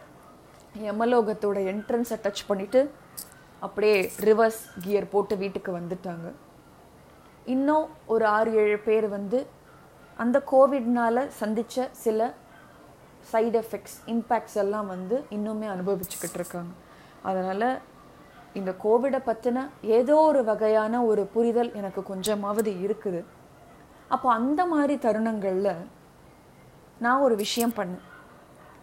[0.88, 2.82] யமலோகத்தோட என்ட்ரன்ஸை டச் பண்ணிவிட்டு
[3.66, 3.98] அப்படியே
[4.30, 6.28] ரிவர்ஸ் கியர் போட்டு வீட்டுக்கு வந்துட்டாங்க.
[7.56, 9.40] இன்னும் ஒரு ஆறு ஏழு பேர் வந்து
[10.24, 12.20] அந்த கோவிட்னால சந்தித்த சில
[13.32, 16.72] சைடு எஃபெக்ட்ஸ் இம்பேக்ட்ஸ் எல்லாம் வந்து இன்னுமே அனுபவிச்சுக்கிட்டு இருக்காங்க.
[17.24, 17.68] அதனால்
[18.54, 23.24] இந்த கோவிடை பற்றின ஏதோ ஒரு வகையான ஒரு புரிதல் எனக்கு கொஞ்சமாவது இருக்குது.
[24.08, 25.76] அப்போ அந்த மாதிரி தருணங்களில்
[27.00, 28.04] நான் ஒரு விஷயம் பண்ணேன்.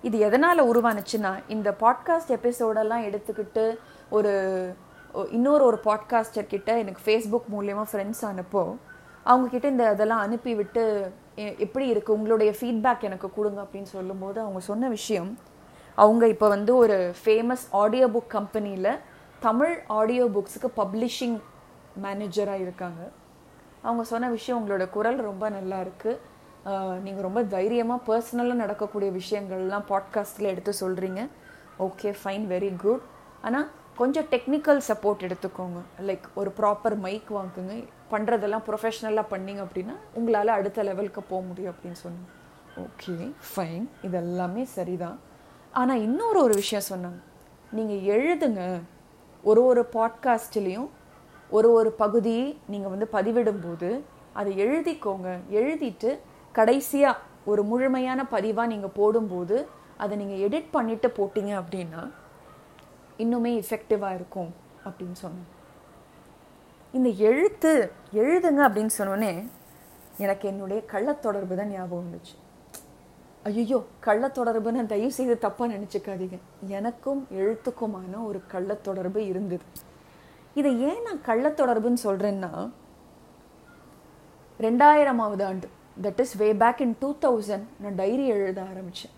[0.02, 3.64] இது எதனால் உருவானுச்சுன்னா இந்த பாட்காஸ்ட் எபிசோடெல்லாம் எடுத்துக்கிட்டு
[4.08, 4.32] ஒரு
[5.30, 8.76] இன்னொரு ஒரு பாட்காஸ்டர் கிட்ட எனக்கு ஃபேஸ்புக் மூலயமா ஃப்ரெண்ட்ஸ் அனுப்போ
[9.26, 11.12] அவங்கக்கிட்ட இந்த இதெல்லாம் அனுப்பிவிட்டு
[11.46, 15.38] எப்படி இருக்குது உங்களுடைய ஃபீட்பேக் எனக்கு கொடுங்க அப்படின்னு சொல்லும்போது அவங்க சொன்ன விஷயம்
[15.94, 18.98] அவங்க இப்போ வந்து ஒரு ஃபேமஸ் ஆடியோ புக் கம்பெனியில்
[19.40, 21.40] தமிழ் ஆடியோ புக்ஸுக்கு பப்ளிஷிங்
[22.02, 23.10] மேனேஜராக இருக்காங்க.
[23.82, 26.18] அவங்க சொன்ன விஷயம் உங்களோட குரல் ரொம்ப நல்லா இருக்குது
[27.00, 31.28] நீங்கள் ரொம்ப தைரியமாக பர்சனலாக நடக்கக்கூடிய விஷயங்கள்லாம் பாட்காஸ்ட்டில் எடுத்து சொல்கிறீங்க
[31.78, 33.00] ஓகே ஃபைன் வெரி குட்
[33.42, 35.80] ஆனால் கொஞ்சம் டெக்னிக்கல் சப்போர்ட் எடுத்துக்கோங்க.
[36.00, 37.84] லைக் ஒரு ப்ராப்பர் மைக் வாங்குங்க.
[38.10, 42.30] பண்ணுறதெல்லாம் ப்ரொஃபஷ்னலாக பண்ணீங்க அப்படின்னா உங்களால் அடுத்த லெவலுக்கு போக முடியும் அப்படின்னு சொன்னாங்க.
[42.76, 45.18] ஓகே ஃபைன் இதெல்லாமே சரிதான்.
[45.72, 47.20] ஆனால் இன்னொரு ஒரு விஷயம் சொன்னாங்க
[47.72, 48.80] நீங்கள் எழுதுங்க.
[49.42, 50.88] ஒரு ஒரு பாட்காஸ்ட்லேயும்
[51.50, 54.00] ஒரு ஒரு பகுதியை நீங்கள் வந்து பதிவிடும்போது
[54.32, 55.38] அதை எழுதிக்கோங்க.
[55.50, 56.18] எழுதிட்டு
[56.52, 62.10] கடைசியாக ஒரு முழுமையான பதிவாக நீங்கள் போடும்போது அதை நீங்கள் எடிட் பண்ணிவிட்டு போட்டிங்க அப்படின்னா
[63.22, 64.52] இன்னுமே எஃபெக்டிவாக இருக்கும்
[64.86, 65.48] அப்படின்னு சொன்னேன்.
[66.98, 67.72] இந்த எழுத்து
[68.20, 69.32] எழுதுங்க அப்படின்னு சொன்னோன்னே
[70.24, 72.34] எனக்கு என்னுடைய கள்ளத்தொடர்பு தான் ஞாபகம் வந்துச்சு.
[73.50, 76.38] ஐயோ கள்ளத்தொடர்புன்னு தயவு செய்து தப்பாக நினச்சிக்காதீங்க.
[76.78, 79.64] எனக்கும் எழுத்துக்குமான ஒரு கள்ளத்தொடர்பு இருந்தது.
[80.60, 82.52] இதை ஏன் நான் கள்ளத்தொடர்புன்னு சொல்கிறேன்னா
[84.66, 85.68] ரெண்டாயிரமாவது ஆண்டு
[86.04, 89.14] that is way back in two thousand நான் டைரி எழுத ஆரம்பிச்சேன்.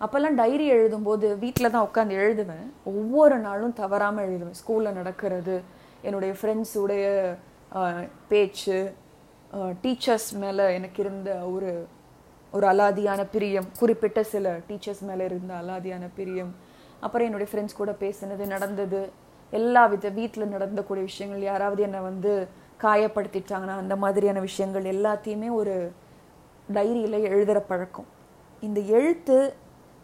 [0.00, 2.66] அப்போல்லாம் டைரி எழுதும்போது வீட்டில் தான் உட்காந்து எழுதுவேன்.
[2.84, 4.58] ஒவ்வொரு நாளும் தவறாமல் எழுதுவேன்.
[4.60, 5.56] ஸ்கூலில் நடக்கிறது
[6.02, 7.04] என்னுடைய ஃப்ரெண்ட்ஸுடைய
[8.28, 8.78] பேச்சு
[9.82, 11.70] டீச்சர்ஸ் மேலே எனக்கு இருந்த ஒரு
[12.52, 16.52] ஒரு அலாதியான பிரியம் குறிப்பிட்ட சில டீச்சர்ஸ் மேலே இருந்த அலாதியான பிரியம்
[17.00, 19.00] அப்புறம் என்னுடைய ஃப்ரெண்ட்ஸ் கூட பேசினது நடந்தது
[19.52, 22.32] எல்லா வித வீட்டில் நடந்தக்கூடிய விஷயங்கள் யாராவது என்னை வந்து
[22.82, 25.74] காயப்படுத்திட்டாங்கன்னா அந்த மாதிரியான விஷயங்கள் எல்லாத்தையுமே ஒரு
[26.68, 28.08] டைரியில் எழுதுகிற பழக்கம்.
[28.62, 29.36] இந்த எழுத்து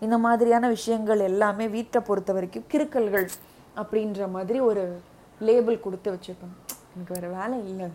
[0.05, 3.29] இந்த மாதிரியான விஷயங்கள் எல்லாமே வீட்டை பொறுத்த வரைக்கும் கிறுக்கல்கள்
[3.81, 4.85] அப்படின்ற மாதிரி ஒரு
[5.49, 6.57] லேபிள் கொடுத்து வச்சுருப்பாங்க.
[6.95, 7.87] எனக்கு வேறு வேலை இல்லை.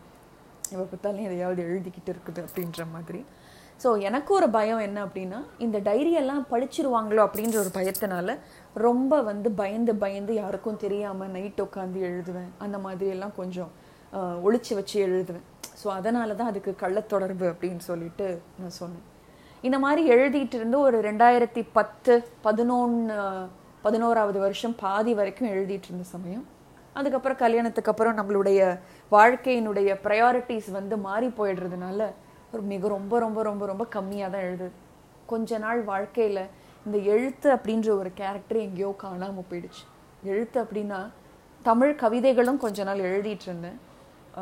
[0.74, 3.22] இவ பார்த்தாலும் எதையாவது எழுதிக்கிட்டு இருக்குது அப்படின்ற மாதிரி.
[3.84, 8.38] ஸோ எனக்கு ஒரு பயம் என்ன அப்படின்னா இந்த டைரியெல்லாம் படிச்சிருவாங்களோ அப்படின்ற ஒரு பயத்தினால
[8.86, 12.50] ரொம்ப வந்து பயந்து பயந்து யாருக்கும் தெரியாமல் நைட் உட்காந்து எழுதுவேன்.
[12.66, 13.72] அந்த மாதிரியெல்லாம் கொஞ்சம்
[14.48, 15.46] ஒழிச்சு வச்சு எழுதுவேன்.
[15.82, 18.28] ஸோ அதனால தான் அதுக்கு கள்ளத்தொடர்பு அப்படின்னு சொல்லிட்டு
[18.62, 19.06] நான் சொன்னேன்.
[19.66, 22.14] இந்த மாதிரி எழுதிட்டு இருந்து ஒரு ரெண்டாயிரத்தி பத்து
[22.46, 23.16] பதினொன்று
[23.86, 26.46] பதினோராவது வருஷம் பாதி வரைக்கும் எழுதிட்டு இருந்த சமயம்.
[26.94, 28.60] அதுக்கப்புறம் கல்யாணத்துக்கு அப்புறம் நம்மளுடைய
[29.12, 32.10] வாழ்க்கையினுடைய ப்ரையாரிட்டிஸ் வந்து மாறி போயிடுறதுனால
[32.54, 34.76] ஒரு மிக ரொம்ப ரொம்ப ரொம்ப ரொம்ப கம்மியாக தான் எழுதுது.
[35.32, 36.44] கொஞ்ச நாள் வாழ்க்கையில்
[36.86, 39.84] இந்த எழுத்து அப்படின்ற ஒரு கேரக்டர் எங்கேயோ காணாமல் போயிடுச்சு.
[40.32, 41.00] எழுத்து அப்படின்னா
[41.66, 43.78] தமிழ் கவிதைகளும் கொஞ்ச நாள் எழுதிட்டு இருந்தேன்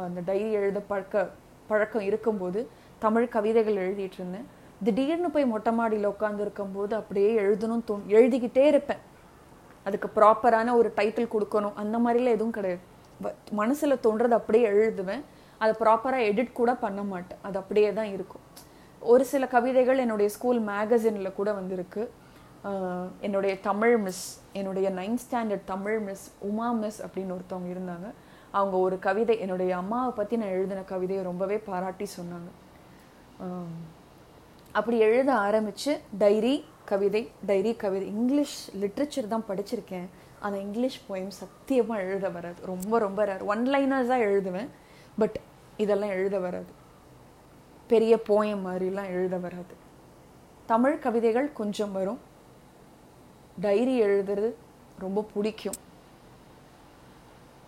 [0.07, 1.23] அந்த டைரி எழுத பழக்க
[1.69, 2.59] பழக்கம் இருக்கும்போது
[2.99, 4.47] தமிழ் கவிதைகள் எழுதிட்டு இருந்தேன்
[4.83, 8.97] திடீர்னு போய் மொட்டை மாடியில் உட்காந்துருக்கும் போது அப்படியே எழுதணும் தோ எழுதிக்கிட்டே இருப்பேன்.
[9.83, 11.73] அதுக்கு ப்ராப்பரான ஒரு டைட்டில் கொடுக்கணும்.
[11.73, 12.81] அந்த மாதிரிலாம் எதுவும் கிடையாது.
[13.23, 13.33] வ-
[14.03, 15.21] தோன்றது அப்படியே எழுதுவேன்.
[15.57, 17.37] அதை ப்ராப்பராக எடிட் கூட பண்ண மாட்டேன்.
[17.41, 18.41] அது அப்படியே தான் இருக்கும்.
[18.99, 22.11] ஒரு சில கவிதைகள் என்னுடைய ஸ்கூல் மேகசினில் கூட வந்திருக்கு.
[23.19, 28.11] என்னுடைய தமிழ் மிஸ் என்னுடைய ninth standard Tamil miss Uma miss அப்படின்னு ஒருத்தவங்க இருந்தாங்க.
[28.51, 32.49] அவங்க ஒரு கவிதை என்னுடைய அம்மாவை பற்றி நான் எழுதின கவிதையை ரொம்பவே பாராட்டி சொன்னாங்க.
[34.77, 36.55] அப்படி எழுத ஆரம்பித்து டைரி
[36.89, 38.07] கவிதை டைரி கவிதை.
[38.15, 40.07] இங்கிலீஷ் லிட்ரேச்சர் தான் படிச்சிருக்கேன்.
[40.45, 42.59] அந்த இங்கிலீஷ் போயம் சத்தியமாக எழுத வராது.
[42.71, 44.69] ரொம்ப ரொம்ப ரேர் ஒன் லைனர்ஸாக எழுதுவேன்
[45.21, 45.37] பட்
[45.83, 46.71] இதெல்லாம் எழுத வராது.
[47.91, 49.73] பெரிய போயம் மாதிரிலாம் எழுத வராது.
[50.71, 52.21] தமிழ் கவிதைகள் கொஞ்சம் வரும்.
[53.65, 54.49] டைரி எழுதுறது
[55.03, 55.79] ரொம்ப பிடிக்கும்.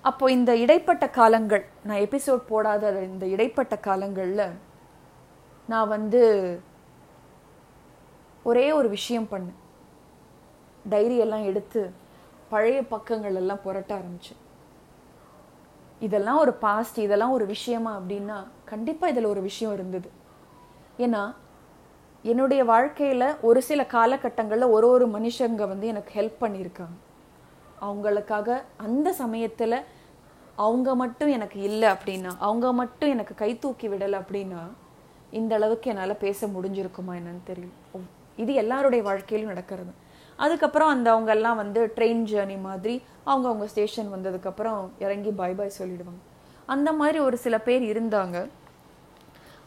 [0.01, 4.47] அப்போ இந்த இடைப்பட்ட காலங்கள் நான் எபிசோட் போடாத இந்த இடைப்பட்ட காலங்களில்
[5.71, 6.21] நான் வந்து
[8.49, 9.61] ஒரே ஒரு விஷயம் பண்ணேன்
[10.89, 11.81] டைரியெல்லாம் எடுத்து
[12.51, 14.41] பழைய பக்கங்கள் எல்லாம் புரட்ட ஆரம்பிச்சேன்
[16.05, 18.37] இதெல்லாம் ஒரு பாஸ்ட் இதெல்லாம் ஒரு விஷயமா அப்படின்னா
[18.71, 20.09] கண்டிப்பாக இதில் ஒரு விஷயம் இருந்தது.
[20.97, 21.23] ஏன்னா
[22.23, 26.97] என்னுடைய வாழ்க்கையில் ஒரு சில காலகட்டங்களில் ஒரு ஒரு மனுஷங்க வந்து எனக்கு ஹெல்ப் பண்ணியிருக்காங்க.
[27.87, 28.49] அவங்களுக்காக
[28.87, 29.77] அந்த சமயத்தில்
[30.65, 34.61] அவங்க மட்டும் எனக்கு இல்லை அப்படின்னா அவங்க மட்டும் எனக்கு கை தூக்கி விடலை அப்படின்னா
[35.39, 37.73] இந்த அளவுக்கு என்னால் பேச முடிஞ்சிருக்குமா என்னன்னு தெரியல.
[38.37, 39.91] இது எல்லாருடைய வாழ்க்கையிலும் நடக்கிறது.
[40.39, 45.77] அதுக்கப்புறம் அந்த அவங்க எல்லாம் வந்து ட்ரெயின் ஜேர்னி மாதிரி அவங்க அவங்க ஸ்டேஷன் வந்ததுக்கப்புறம் இறங்கி பை பாய்
[45.79, 46.21] சொல்லிடுவாங்க.
[46.65, 48.37] அந்த மாதிரி ஒரு சில பேர் இருந்தாங்க.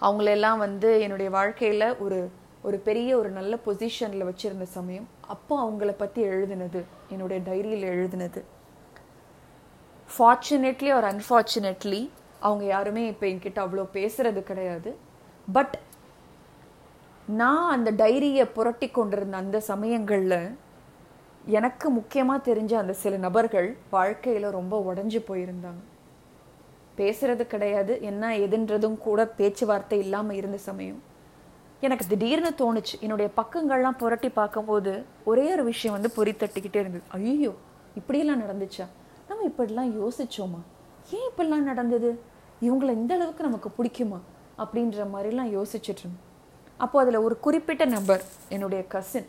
[0.06, 2.20] அவங்களெல்லாம் வந்து என்னுடைய வாழ்க்கையில் ஒரு
[2.62, 5.06] ஒரு பெரிய ஒரு நல்ல பொசிஷனில் வச்சுருந்த சமயம்.
[5.35, 8.40] அப்போ அவங்கள பற்றி எழுதினது என்னுடைய டைரியில் எழுதினது.
[10.14, 12.00] ஃபார்ச்சுனேட்லி ஒரு அன்ஃபார்ச்சுனேட்லி
[12.40, 14.90] அவங்க யாருமே இப்போ என்கிட்ட அவ்வளோ பேசுறது கிடையாது.
[15.52, 15.74] பட்
[17.26, 20.56] நான் அந்த டைரியை புரட்டி கொண்டிருந்த அந்த சமயங்களில்
[21.46, 25.83] எனக்கு முக்கியமாக தெரிஞ்ச அந்த சில நபர்கள் வாழ்க்கையில் ரொம்ப உடஞ்சு போயிருந்தாங்க.
[26.96, 31.02] பேசுறது கிடையாது என்ன எதுன்றதும் கூட பேச்சுவார்த்தை இல்லாமல் இருந்த சமயம்.
[31.80, 37.04] எனக்கு திடீர்னு தோணுச்சு என்னுடைய பக்கங்கள்லாம் புரட்டி பார்க்கும்போது ஒரே ஒரு விஷயம் வந்து பொறி தட்டிக்கிட்டே இருந்தது.
[37.09, 37.54] ஐயோ
[37.94, 38.87] இப்படியெல்லாம் நடந்துச்சா?
[39.28, 40.61] நம்ம இப்படிலாம் யோசிச்சோமா?
[41.11, 42.20] ஏன் இப்படிலாம் நடந்தது?
[42.61, 44.20] இவங்களை இந்த அளவுக்கு நமக்கு பிடிக்குமா?
[44.59, 46.28] அப்படின்ற மாதிரிலாம் யோசிச்சுட்டு இருந்தோம்.
[46.85, 49.29] அப்போ அதில் ஒரு குறிப்பிட்ட நபர் என்னுடைய கசின்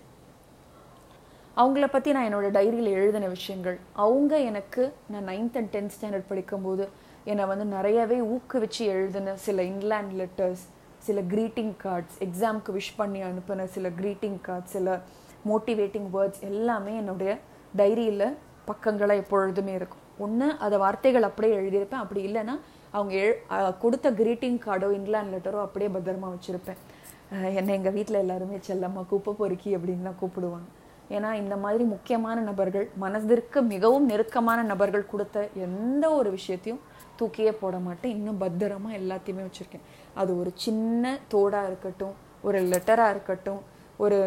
[1.57, 3.77] அவங்கள பற்றி நான் என்னோட டைரியில் எழுதின விஷயங்கள்.
[4.03, 6.85] அவங்க எனக்கு நான் நைன்த் அண்ட் டென்த் ஸ்டாண்டர்ட் படிக்கும்போது
[7.31, 10.63] என்னை வந்து நிறையவே ஊக்குவிச்சு எழுதின சில இன்லேண்ட் லெட்டர்ஸ்
[11.07, 14.97] சில க்ரீட்டிங் கார்ட்ஸ் எக்ஸாம்க்கு விஷ் பண்ணி அனுப்பின சில க்ரீட்டிங் கார்ட்ஸ் சில
[15.49, 17.31] மோட்டிவேட்டிங் வேர்ட்ஸ் எல்லாமே என்னுடைய
[17.77, 18.25] டைரியில்
[18.69, 20.05] பக்கங்களாக எப்பொழுதுமே இருக்கும்.
[20.25, 22.03] ஒன்று அதை வார்த்தைகள் அப்படியே எழுதியிருப்பேன்.
[22.05, 22.55] அப்படி இல்லைன்னா
[22.91, 23.35] அவங்க எழு
[23.83, 26.81] கொடுத்த க்ரீட்டிங் கார்டோ இன்லேண்ட் லெட்டரோ அப்படியே பத்திரமா வச்சுருப்பேன்.
[27.59, 30.69] என்னை எங்கள் வீட்டில் எல்லாருமே செல்லம்மா கூப்பை பொறுக்கி அப்படின்னு தான் கூப்பிடுவாங்க.
[31.15, 36.81] ஏன்னா இந்த மாதிரி முக்கியமான நபர்கள் மனதிற்கு மிகவும் நெருக்கமான நபர்கள் கொடுத்த எந்த ஒரு விஷயத்தையும்
[37.19, 38.13] தூக்கியே போட மாட்டேன்.
[38.17, 39.85] இன்னும் பத்திரமாக எல்லாத்தையுமே வச்சுருக்கேன்.
[40.21, 42.13] அது ஒரு சின்ன தோடாக இருக்கட்டும்
[42.47, 43.61] ஒரு லெட்டராக இருக்கட்டும்
[44.03, 44.19] ஒரு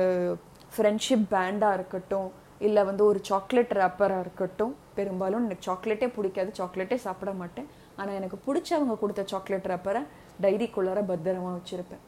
[0.74, 2.28] ஃப்ரெண்ட்ஷிப் பேண்டாக இருக்கட்டும்
[2.66, 4.74] இல்லை வந்து ஒரு சாக்லேட் ரேப்பராக இருக்கட்டும்.
[4.98, 6.50] பெரும்பாலும் எனக்கு சாக்லேட்டே பிடிக்காது.
[6.60, 7.68] சாக்லேட்டே சாப்பிட மாட்டேன்.
[7.98, 10.02] ஆனால் எனக்கு பிடிச்சவங்க கொடுத்த சாக்லேட் ரேப்பரை
[10.44, 12.04] டைரிக்குள்ளார பத்திரமாக வச்சுருப்பேன்.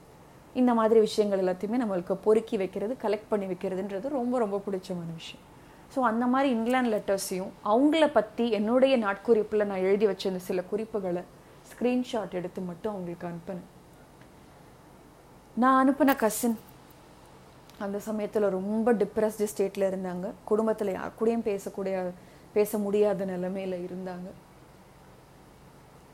[0.60, 5.44] இந்த மாதிரி விஷயங்கள் எல்லாத்தையுமே நம்மளுக்கு பொறுக்கி வைக்கிறது கலெக்ட் பண்ணி வைக்கிறதுன்றது ரொம்ப ரொம்ப பிடிச்சமான விஷயம்.
[5.94, 11.22] ஸோ அந்த மாதிரி இங்கிலாந்து லெட்டர்ஸையும் அவங்கள பற்றி என்னுடைய நாட்குறிப்பில் நான் எழுதி வச்சிருந்த சில குறிப்புகளை
[11.70, 13.68] ஸ்க்ரீன்ஷாட் எடுத்து மட்டும் அவங்களுக்கு அனுப்பினேன்.
[15.62, 16.56] நான் அனுப்பின கசின்
[17.84, 20.26] அந்த சமயத்தில் ரொம்ப டிப்ரெஸ்டு ஸ்டேட்டில் இருந்தாங்க.
[20.50, 21.96] குடும்பத்தில் யார் கூடயும் பேசக்கூடிய
[22.56, 24.28] பேச முடியாத நிலைமையில் இருந்தாங்க.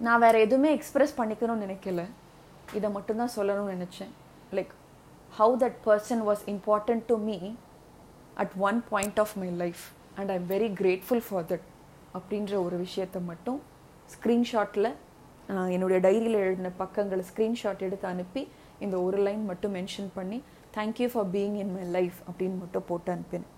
[0.06, 2.04] நான் வேறு எதுவுமே எக்ஸ்ப்ரெஸ் பண்ணிக்கணும்னு நினைக்கல.
[2.78, 4.12] இதை மட்டும்தான் சொல்லணும்னு நினச்சேன்.
[4.52, 4.72] Like
[5.38, 7.54] how that person was important to me
[8.34, 9.84] at one point of my life
[10.14, 11.66] and I am very grateful for that
[12.18, 13.60] அப்படின்ற ஒரு விஷயத்தை மட்டும்
[14.14, 14.92] ஸ்க்ரீன்ஷாட்டில்
[15.68, 20.42] என்னுடைய டைரியில் எழுதின பக்கங்களை ஸ்க்ரீன்ஷாட் எடுத்து அனுப்பி இந்த ஒரு லைன் மட்டும் மென்ஷன் பண்ணி
[20.76, 23.48] thank you for being in my life அப்படின்னு மட்டும் போட்டு அனுப்பினேன்.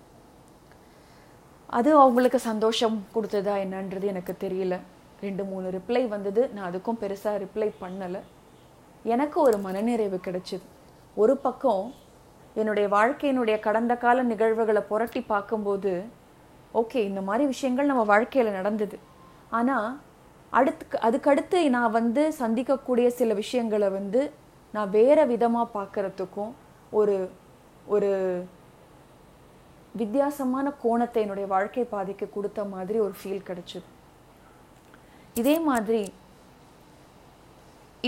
[1.67, 4.79] அது அவங்களுக்கு சந்தோஷம் கொடுத்ததா என்னன்றது எனக்கு தெரியல.
[5.21, 6.41] ரெண்டு மூணு ரிப்ளை வந்தது.
[6.49, 8.21] நான் அதுக்கும் பெருசாக ரிப்ளை பண்ணலை.
[9.03, 10.65] எனக்கு ஒரு மனநிறைவு கிடைச்சிது.
[11.23, 11.83] ஒரு பக்கம்
[12.59, 15.93] என்னுடைய வாழ்க்கையினுடைய கடந்த கால நிகழ்வுகளை புரட்டி பார்க்கும்போது
[16.81, 18.97] ஓகே இந்த மாதிரி விஷயங்கள் நம்ம வாழ்க்கையில் நடந்தது.
[19.57, 19.87] ஆனால்
[20.59, 24.21] அடுத்து அதுக்கடுத்து நான் வந்து சந்திக்கக்கூடிய சில விஷயங்களை வந்து
[24.73, 26.51] நான் வேறு விதமாக பார்க்குறதுக்கும்
[26.99, 27.15] ஒரு
[27.95, 28.11] ஒரு
[30.01, 33.87] வித்தியாசமான கோணத்தை என்னுடைய வாழ்க்கை பாதைக்கு கொடுத்த மாதிரி ஒரு ஃபீல் கிடச்சிது.
[35.41, 36.03] இதே மாதிரி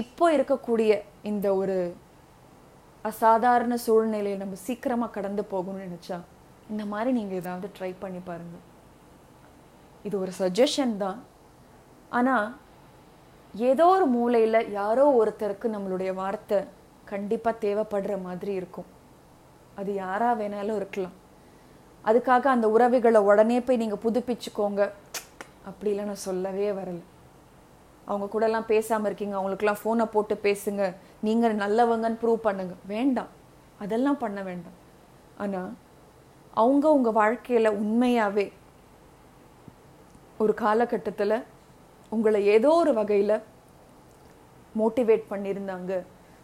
[0.01, 0.91] இப்போ இருக்கக்கூடிய
[1.31, 1.77] இந்த ஒரு
[3.05, 6.17] அசாதாரண சூழ்நிலையை நம்ம சீக்கிரமாக கடந்து போகணும்னு நினச்சா
[6.71, 8.65] இந்த மாதிரி நீங்கள் ஏதாவது ட்ரை பண்ணி பாருங்கள்
[10.07, 11.19] இது ஒரு சஜஷன் தான்.
[12.17, 12.47] ஆனால்
[13.69, 16.60] ஏதோ ஒரு மூலையில் யாரோ ஒருத்தருக்கு நம்மளுடைய வார்த்தை
[17.12, 18.89] கண்டிப்பாக தேவைப்படுற மாதிரி இருக்கும்.
[19.79, 21.15] அது யாராக வேணாலும் இருக்கலாம்.
[22.10, 24.81] அதுக்காக அந்த உறவுகளை உடனே போய் நீங்கள் புதுப்பிச்சுக்கோங்க.
[25.69, 27.03] அப்படிலாம் நான் சொல்லவே வரலை.
[28.10, 29.36] அவங்க கூடலாம் பேசாமல் இருக்கீங்க.
[29.39, 30.83] அவங்களுக்குலாம் ஃபோனை போட்டு பேசுங்க.
[31.25, 32.75] நீங்கள் நல்லவங்கன்னு ப்ரூவ் பண்ணுங்க.
[32.93, 33.32] வேண்டாம்.
[33.84, 34.77] அதெல்லாம் பண்ண வேண்டாம்.
[35.43, 35.71] ஆனால்
[36.62, 38.45] அவங்க உங்கள் வாழ்க்கையில் உண்மையாகவே
[40.43, 41.43] ஒரு காலகட்டத்தில்
[42.15, 43.43] உங்களை ஏதோ ஒரு வகையில்
[44.80, 45.93] மோட்டிவேட் பண்ணியிருந்தாங்க.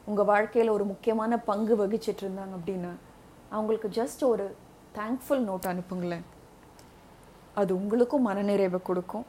[0.09, 2.93] உங்கள் வாழ்க்கையில் ஒரு முக்கியமான பங்கு வகிச்சிட்டு இருந்தாங்க அப்படின்னா
[3.49, 4.45] அவங்களுக்கு ஜஸ்ட் ஒரு
[4.97, 6.25] தேங்க்ஃபுல் நோட் அனுப்புங்களேன்.
[7.61, 9.25] அது உங்களுக்கும் மனநிறைவை கொடுக்கும்.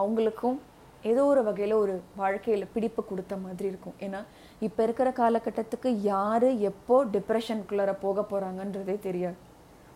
[0.00, 0.58] அவங்களுக்கும்
[1.10, 3.96] ஏதோ ஒரு வகையில் ஒரு வாழ்க்கையில் பிடிப்பு கொடுத்த மாதிரி இருக்கும்.
[4.06, 4.20] ஏன்னா
[4.66, 9.38] இப்போ இருக்கிற காலகட்டத்துக்கு யார் எப்போ டிப்ரெஷனுக்குள்ளார போக போகிறாங்கன்றதே தெரியாது.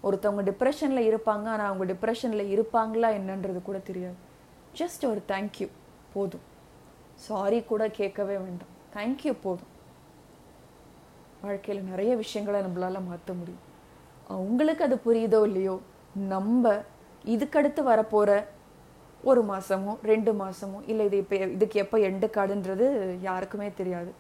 [0.09, 4.19] ஒருத்தவங்க டிப்ரெஷனில் இருப்பாங்க ஆனால் அவங்க டிப்ரெஷனில் இருப்பாங்களா என்னன்றது கூட தெரியாது.
[4.81, 5.69] ஜஸ்ட் ஒரு தேங்க்யூ
[6.15, 6.47] போதும்.
[7.27, 8.75] சாரி கூட கேட்கவே வேண்டாம்.
[8.95, 9.73] தேங்க்யூ போதும்.
[11.45, 13.67] வாழ்க்கையில் நிறைய விஷயங்களை நம்மளால மாற்ற முடியும்.
[14.37, 15.77] அவங்களுக்கு அது புரியுதோ இல்லையோ
[16.33, 16.73] நம்ம
[17.35, 18.33] இதுக்கடுத்து வரப்போகிற
[19.29, 22.87] ஒரு மாதமோ ரெண்டு மாதமோ இல்லை இது இப்போ இதுக்கு எப்போ எண்டு காடுன்றது
[23.29, 24.13] யாருக்குமே தெரியாது.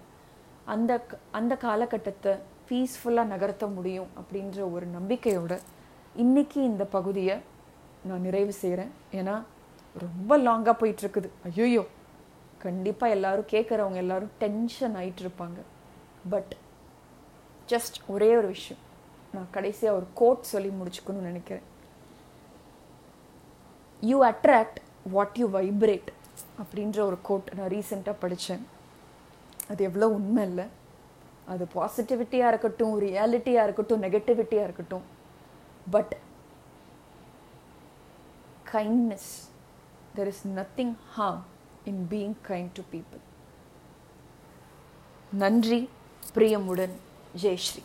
[0.72, 0.92] அந்த
[1.38, 2.32] அந்த காலகட்டத்தை
[2.68, 5.54] பீஸ்ஃபுல்லாக நகர்த்த முடியும் அப்படின்ற ஒரு நம்பிக்கையோட
[6.24, 7.36] இன்றைக்கி இந்த பகுதியை
[8.08, 9.36] நான் நிறைவு செய்கிறேன் ஏன்னா
[10.04, 11.30] ரொம்ப லாங்காக போயிட்டுருக்குது.
[11.48, 11.84] ஐயோ
[12.66, 15.58] கண்டிப்பாக எல்லோரும் கேட்குறவங்க எல்லாரும் டென்ஷன் ஆகிட்டு இருப்பாங்க
[16.34, 16.52] பட்
[17.72, 18.82] ஜஸ்ட் ஒரே ஒரு விஷயம்.
[19.34, 21.66] நான் கடைசியாக ஒரு கோட் சொல்லி முடிச்சுக்கணும்னு நினைக்கிறேன்.
[24.02, 24.78] You attract
[25.14, 26.10] what you vibrate
[26.62, 28.64] அப்படின்ற ஒரு கோட் நான் ரீசெண்டாக படித்தேன்
[29.70, 30.66] அது எவ்வளோ உண்மை இல்லை.
[31.52, 35.06] அது பாசிட்டிவிட்டியாக இருக்கட்டும் ரியாலிட்டியாக இருக்கட்டும் நெகட்டிவிட்டியாக இருக்கட்டும்.
[35.94, 36.12] But
[38.72, 39.30] kindness
[40.16, 41.44] there is nothing harm
[41.92, 43.22] in being kind to people
[45.42, 45.80] நன்றி
[46.34, 46.96] பிரியமுடன்.
[47.42, 47.82] ஜெயஸ்ரீ